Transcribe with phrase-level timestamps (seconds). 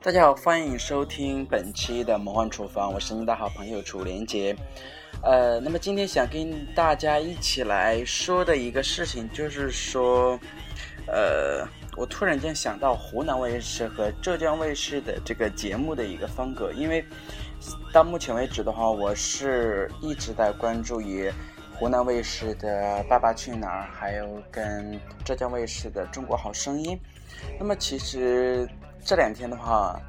[0.00, 4.54] 大家好，欢迎收听本期的魔幻厨房，我是你的好朋友楚连杰。
[5.24, 10.38] 呃，那么今天想跟大家一起来说的一个事情，就是说，
[11.08, 11.66] 呃，
[11.96, 17.04] 我突然间想到湖南卫视和浙江卫视的这个节目的一个风格，因为
[17.92, 21.28] 到目前为止的话，我是一直在关注于
[21.74, 26.96] 湖南卫视的《爸爸去哪儿》，还有跟浙江卫视的《中国好声音》。
[27.58, 28.68] 那么其实
[29.04, 30.00] 这两天的话。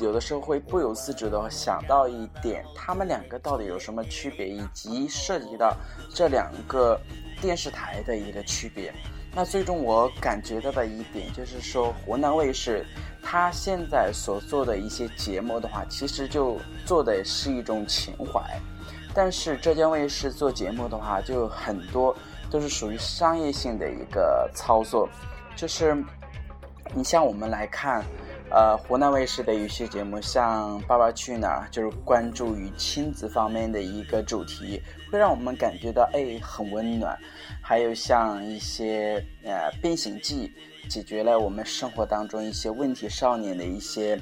[0.00, 5.72] 有的时候会不由自主的想到一点，他们两个到底有什么区别，以及涉及到
[6.12, 7.00] 这两个
[7.40, 8.92] 电视台的一个区别。
[9.32, 12.84] 那最终我感觉到的一点就是说，湖南卫视
[13.22, 18.42] 它现在所做的一些节目的话，其实就做的是一种情怀；
[19.14, 22.12] 但是浙江卫视做节目的话，就很多
[22.50, 25.08] 都是属于商业性的一个操作，
[25.54, 25.96] 就是
[26.92, 28.04] 你像我们来看。
[28.54, 34.80] 呃，湖南卫视的一些节目，像《爸爸去哪儿》，就是关注于亲子方面的一个主题，
[35.10, 37.18] 会让我们感觉到哎很温暖。
[37.60, 40.52] 还有像一些呃《变形记》，
[40.88, 44.16] 解决了我们生活当中一些问题少年的一些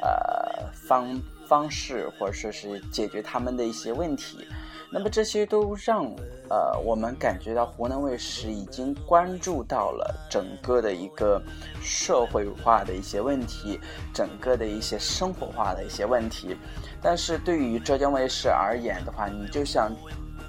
[0.00, 4.48] 呃方方式，或者说是解决他们的一些问题。
[4.94, 6.04] 那么这些都让
[6.48, 11.42] 呃我们感觉到湖南卫视已经关注到了整个的一个
[11.82, 13.80] 社会化的一些问题，
[14.14, 16.56] 整个的一些生活化的一些问题。
[17.02, 19.90] 但是对于浙江卫视而言的话，你就像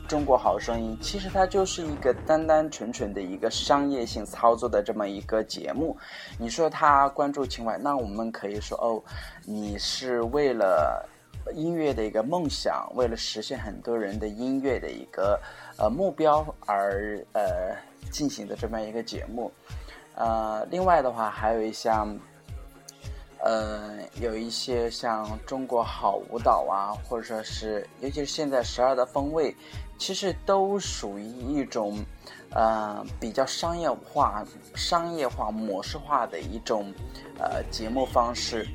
[0.07, 5.97] 《中国好声音》，其实它就是一个单单纯纯的一个商业性操作的这么一个节目。
[6.37, 9.01] 你说他关注情怀，那我们可以说哦，
[9.43, 11.03] 你是为了。
[11.53, 15.39] 音乐的一个梦想，为了实现很多人的音乐的一个
[15.77, 17.75] 呃目标而呃
[18.11, 19.51] 进行的这么一个节目，
[20.15, 22.17] 呃，另外的话还有一项，
[23.39, 29.55] 呃，有一些像中国好舞蹈啊，或者说是，尤其是现在十二的风味，
[29.97, 31.97] 其实都属于一种
[32.51, 36.91] 呃比较商业化、商业化模式化的一种
[37.39, 38.65] 呃节目方式。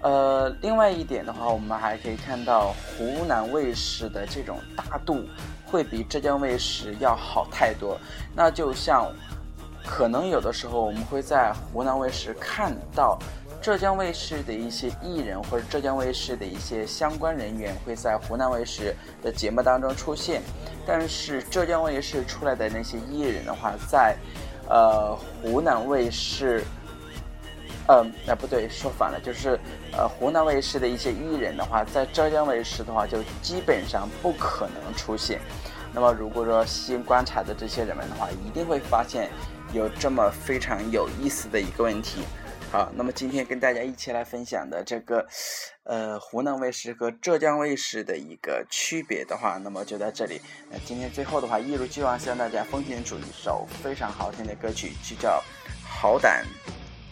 [0.00, 5.24] 呃，另外一点的话，我们还可以看到湖南卫视的这种大度
[5.66, 7.98] 会比浙江卫视要好太多。
[8.32, 9.12] 那就像，
[9.84, 13.18] 可能有的时候我们会在湖南卫视看到
[13.60, 20.42] 浙江卫视的一些艺人或者浙江卫视的一些相关人员会在湖南卫视的节目当中出现，
[20.86, 24.16] 但是浙江卫视出来的那些艺人的话，在
[24.68, 26.62] 呃湖南卫视。
[27.88, 29.58] 嗯，那不对，说反了，就是
[29.92, 35.40] 呃，湖南卫视的一些艺人的话，在浙江卫视的话，就基本上不可能出现。
[35.94, 39.30] 那么，如果说细心观察的这些人们的话，一定会发现
[39.72, 42.20] 有这么非常有意思的一个问题。
[42.70, 45.26] 好，那么今天跟大家一起来分享的这个，
[45.84, 50.38] 呃，湖南卫视和浙江卫视的一个区别的话，那么就在这里。
[50.70, 55.42] 那今天最后的话，一如既往向大家奉献出一首非常好听的歌曲，就叫
[55.88, 56.44] 《好胆》。